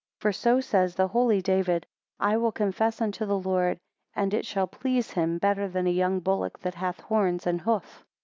[0.17, 1.85] 8 For so says the Holy David,
[2.19, 3.77] I will confess unto the Lord,
[4.15, 8.03] and it shall please him better than a young bullock that hath horns and hoof.